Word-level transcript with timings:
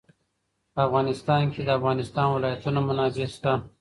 په 0.73 0.79
افغانستان 0.87 1.41
کې 1.53 1.61
د 1.63 1.65
د 1.67 1.69
افغانستان 1.79 2.27
ولايتونه 2.31 2.79
منابع 2.87 3.27
شته. 3.33 3.51